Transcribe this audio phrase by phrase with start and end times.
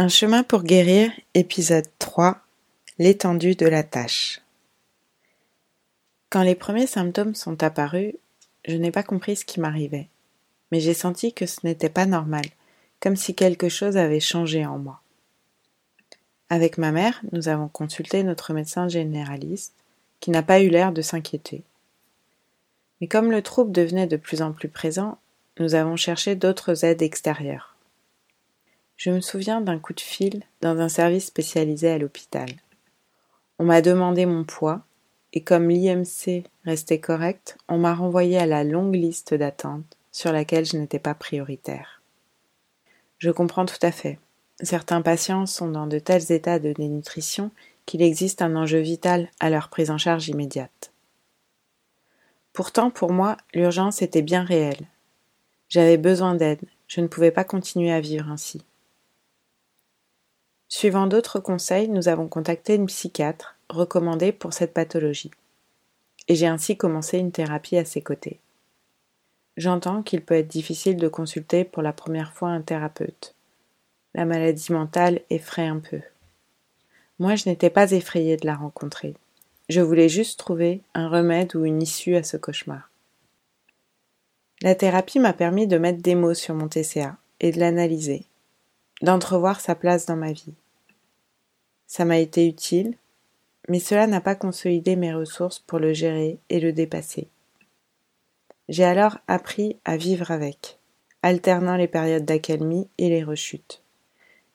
[0.00, 2.38] Un chemin pour guérir, épisode 3
[3.00, 4.40] L'étendue de la tâche.
[6.30, 8.14] Quand les premiers symptômes sont apparus,
[8.64, 10.06] je n'ai pas compris ce qui m'arrivait,
[10.70, 12.44] mais j'ai senti que ce n'était pas normal,
[13.00, 15.00] comme si quelque chose avait changé en moi.
[16.48, 19.74] Avec ma mère, nous avons consulté notre médecin généraliste,
[20.20, 21.64] qui n'a pas eu l'air de s'inquiéter.
[23.00, 25.18] Mais comme le trouble devenait de plus en plus présent,
[25.58, 27.67] nous avons cherché d'autres aides extérieures.
[28.98, 32.48] Je me souviens d'un coup de fil dans un service spécialisé à l'hôpital.
[33.60, 34.82] On m'a demandé mon poids,
[35.32, 40.66] et comme l'IMC restait correct, on m'a renvoyé à la longue liste d'attente sur laquelle
[40.66, 42.02] je n'étais pas prioritaire.
[43.18, 44.18] Je comprends tout à fait.
[44.62, 47.52] Certains patients sont dans de tels états de dénutrition
[47.86, 50.92] qu'il existe un enjeu vital à leur prise en charge immédiate.
[52.52, 54.88] Pourtant, pour moi, l'urgence était bien réelle.
[55.68, 58.64] J'avais besoin d'aide, je ne pouvais pas continuer à vivre ainsi.
[60.68, 65.30] Suivant d'autres conseils, nous avons contacté une psychiatre recommandée pour cette pathologie.
[66.28, 68.38] Et j'ai ainsi commencé une thérapie à ses côtés.
[69.56, 73.34] J'entends qu'il peut être difficile de consulter pour la première fois un thérapeute.
[74.14, 76.00] La maladie mentale effraie un peu.
[77.18, 79.14] Moi, je n'étais pas effrayée de la rencontrer.
[79.68, 82.90] Je voulais juste trouver un remède ou une issue à ce cauchemar.
[84.62, 88.24] La thérapie m'a permis de mettre des mots sur mon TCA et de l'analyser,
[89.02, 90.54] d'entrevoir sa place dans ma vie.
[91.88, 92.94] Ça m'a été utile,
[93.66, 97.28] mais cela n'a pas consolidé mes ressources pour le gérer et le dépasser.
[98.68, 100.78] J'ai alors appris à vivre avec,
[101.22, 103.82] alternant les périodes d'accalmie et les rechutes.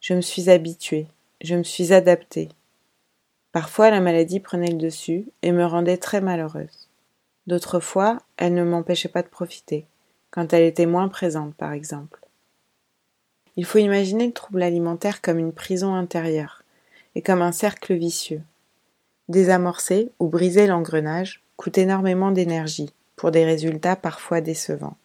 [0.00, 1.08] Je me suis habituée,
[1.42, 2.48] je me suis adaptée.
[3.50, 6.88] Parfois la maladie prenait le dessus et me rendait très malheureuse.
[7.48, 9.86] D'autres fois, elle ne m'empêchait pas de profiter,
[10.30, 12.20] quand elle était moins présente par exemple.
[13.56, 16.62] Il faut imaginer le trouble alimentaire comme une prison intérieure
[17.16, 18.42] et comme un cercle vicieux.
[19.28, 24.96] Désamorcer ou briser l'engrenage coûte énormément d'énergie pour des résultats parfois décevants.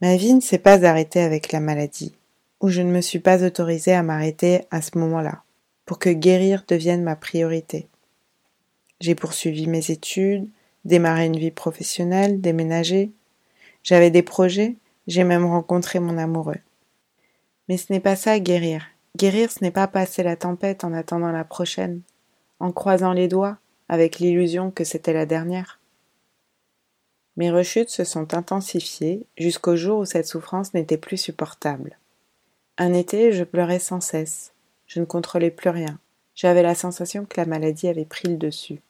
[0.00, 2.14] Ma vie ne s'est pas arrêtée avec la maladie
[2.60, 5.42] où je ne me suis pas autorisée à m'arrêter à ce moment-là,
[5.84, 7.88] pour que guérir devienne ma priorité.
[9.00, 10.48] J'ai poursuivi mes études,
[10.84, 13.12] démarré une vie professionnelle, déménagé.
[13.84, 14.74] J'avais des projets,
[15.06, 16.58] j'ai même rencontré mon amoureux.
[17.68, 18.86] Mais ce n'est pas ça guérir.
[19.18, 22.02] Guérir, ce n'est pas passer la tempête en attendant la prochaine,
[22.60, 23.58] en croisant les doigts,
[23.88, 25.80] avec l'illusion que c'était la dernière.
[27.36, 31.98] Mes rechutes se sont intensifiées jusqu'au jour où cette souffrance n'était plus supportable.
[32.76, 34.52] Un été, je pleurais sans cesse.
[34.86, 35.98] Je ne contrôlais plus rien.
[36.36, 38.80] J'avais la sensation que la maladie avait pris le dessus.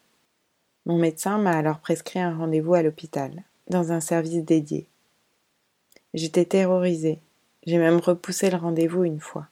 [0.84, 4.88] Mon médecin m'a alors prescrit un rendez-vous à l'hôpital, dans un service dédié.
[6.12, 7.19] J'étais terrorisée.
[7.67, 9.49] J'ai même repoussé le rendez-vous une fois.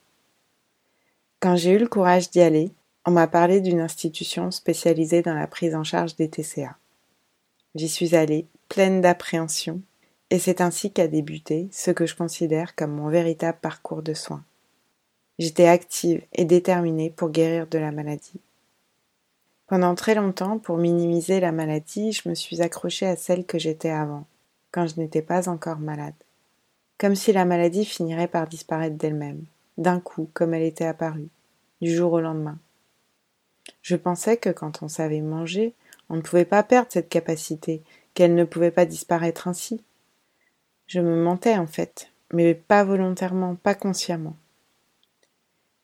[1.39, 2.71] Quand j'ai eu le courage d'y aller,
[3.05, 6.75] on m'a parlé d'une institution spécialisée dans la prise en charge des TCA.
[7.75, 9.81] J'y suis allée, pleine d'appréhension,
[10.31, 14.43] et c'est ainsi qu'a débuté ce que je considère comme mon véritable parcours de soins.
[15.37, 18.41] J'étais active et déterminée pour guérir de la maladie.
[19.67, 23.91] Pendant très longtemps, pour minimiser la maladie, je me suis accrochée à celle que j'étais
[23.91, 24.25] avant,
[24.71, 26.15] quand je n'étais pas encore malade.
[26.97, 29.45] Comme si la maladie finirait par disparaître d'elle-même,
[29.77, 31.29] d'un coup, comme elle était apparue,
[31.81, 32.57] du jour au lendemain.
[33.81, 35.73] Je pensais que quand on savait manger,
[36.09, 37.83] on ne pouvait pas perdre cette capacité,
[38.13, 39.81] qu'elle ne pouvait pas disparaître ainsi.
[40.87, 44.35] Je me mentais en fait, mais pas volontairement, pas consciemment.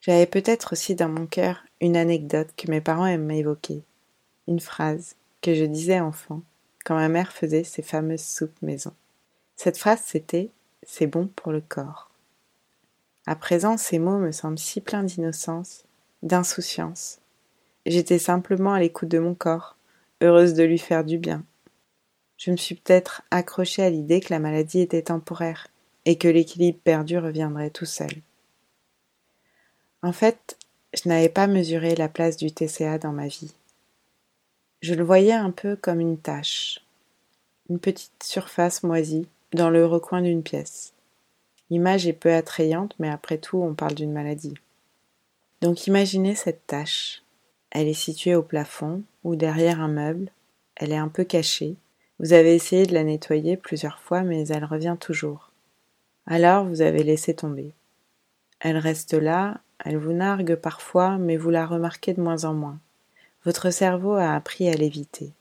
[0.01, 3.83] J'avais peut-être aussi dans mon cœur une anecdote que mes parents aiment évoquer,
[4.47, 6.41] une phrase que je disais enfant
[6.83, 8.93] quand ma mère faisait ses fameuses soupes maison.
[9.55, 10.49] Cette phrase c'était
[10.83, 12.09] C'est bon pour le corps.
[13.25, 15.85] À présent, ces mots me semblent si pleins d'innocence,
[16.21, 17.19] d'insouciance.
[17.85, 19.77] J'étais simplement à l'écoute de mon corps,
[20.21, 21.43] heureuse de lui faire du bien,
[22.37, 25.69] je me suis peut-être accrochée à l'idée que la maladie était temporaire
[26.03, 28.11] et que l'équilibre perdu reviendrait tout seul.
[30.01, 30.57] En fait,
[30.93, 33.53] je n'avais pas mesuré la place du TCA dans ma vie.
[34.81, 36.85] Je le voyais un peu comme une tache,
[37.69, 40.92] une petite surface moisie dans le recoin d'une pièce.
[41.73, 44.53] L'image est peu attrayante, mais après tout, on parle d'une maladie.
[45.59, 47.23] Donc imaginez cette tache.
[47.71, 50.29] Elle est située au plafond ou derrière un meuble,
[50.75, 51.75] elle est un peu cachée,
[52.19, 55.49] vous avez essayé de la nettoyer plusieurs fois, mais elle revient toujours.
[56.27, 57.73] Alors vous avez laissé tomber.
[58.59, 62.77] Elle reste là, elle vous nargue parfois, mais vous la remarquez de moins en moins.
[63.45, 65.31] Votre cerveau a appris à l'éviter.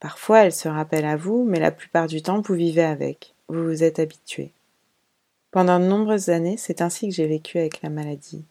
[0.00, 3.62] Parfois elle se rappelle à vous, mais la plupart du temps vous vivez avec, vous
[3.64, 4.50] vous êtes habitué.
[5.52, 8.46] Pendant de nombreuses années, c'est ainsi que j'ai vécu avec la maladie.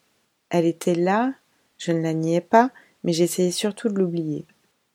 [0.51, 1.33] Elle était là,
[1.79, 2.69] je ne la niais pas,
[3.03, 4.45] mais j'essayais surtout de l'oublier.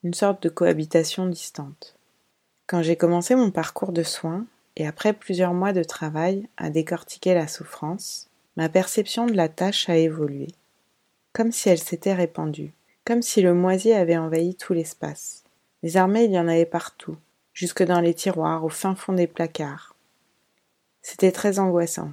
[0.04, 1.96] Une sorte de cohabitation distante.
[2.68, 7.34] Quand j'ai commencé mon parcours de soins, et après plusieurs mois de travail à décortiquer
[7.34, 10.46] la souffrance, ma perception de la tâche a évolué.
[11.32, 12.72] Comme si elle s'était répandue,
[13.04, 15.42] comme si le moisi avait envahi tout l'espace.
[15.94, 17.16] armées, il y en avait partout,
[17.52, 19.95] jusque dans les tiroirs, au fin fond des placards.
[21.08, 22.10] C'était très angoissant.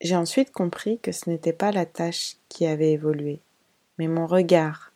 [0.00, 3.38] J'ai ensuite compris que ce n'était pas la tâche qui avait évolué,
[3.98, 4.94] mais mon regard.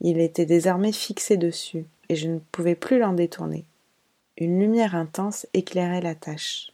[0.00, 3.66] Il était désormais fixé dessus, et je ne pouvais plus l'en détourner.
[4.38, 6.72] Une lumière intense éclairait la tâche.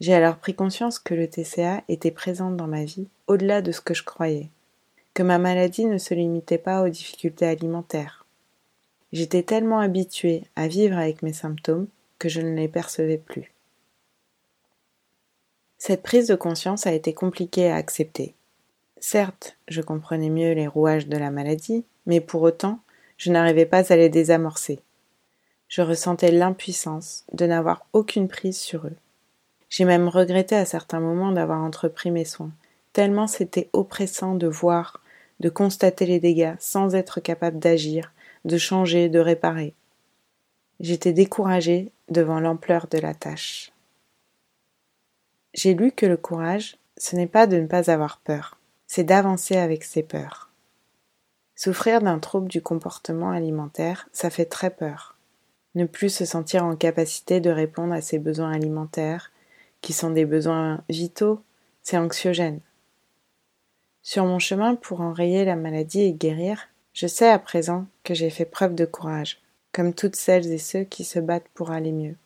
[0.00, 3.80] J'ai alors pris conscience que le TCA était présent dans ma vie au-delà de ce
[3.80, 4.48] que je croyais,
[5.14, 8.26] que ma maladie ne se limitait pas aux difficultés alimentaires.
[9.12, 11.86] J'étais tellement habituée à vivre avec mes symptômes
[12.18, 13.52] que je ne les percevais plus.
[15.82, 18.34] Cette prise de conscience a été compliquée à accepter.
[18.98, 22.80] Certes, je comprenais mieux les rouages de la maladie, mais pour autant,
[23.16, 24.80] je n'arrivais pas à les désamorcer.
[25.68, 28.96] Je ressentais l'impuissance de n'avoir aucune prise sur eux.
[29.70, 32.52] J'ai même regretté à certains moments d'avoir entrepris mes soins,
[32.92, 35.00] tellement c'était oppressant de voir,
[35.40, 38.12] de constater les dégâts sans être capable d'agir,
[38.44, 39.72] de changer, de réparer.
[40.78, 43.72] J'étais découragée devant l'ampleur de la tâche.
[45.62, 49.58] J'ai lu que le courage, ce n'est pas de ne pas avoir peur, c'est d'avancer
[49.58, 50.48] avec ses peurs.
[51.54, 55.18] Souffrir d'un trouble du comportement alimentaire, ça fait très peur.
[55.74, 59.32] Ne plus se sentir en capacité de répondre à ses besoins alimentaires,
[59.82, 61.42] qui sont des besoins vitaux,
[61.82, 62.60] c'est anxiogène.
[64.00, 68.30] Sur mon chemin pour enrayer la maladie et guérir, je sais à présent que j'ai
[68.30, 69.42] fait preuve de courage,
[69.72, 72.16] comme toutes celles et ceux qui se battent pour aller mieux.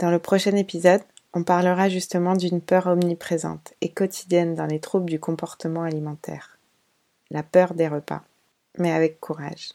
[0.00, 1.02] Dans le prochain épisode,
[1.34, 6.58] on parlera justement d'une peur omniprésente et quotidienne dans les troubles du comportement alimentaire.
[7.30, 8.22] La peur des repas,
[8.78, 9.70] mais avec courage.